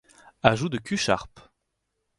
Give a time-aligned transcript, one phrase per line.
[0.41, 1.39] Ajout de Q Sharp.